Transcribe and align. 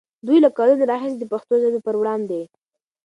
دوی 0.27 0.37
له 0.45 0.49
کلونو 0.57 0.83
راهیسې 0.91 1.17
د 1.19 1.25
پښتو 1.33 1.53
ژبې 1.63 1.79
پر 1.85 1.95
وړاندې 1.97 2.41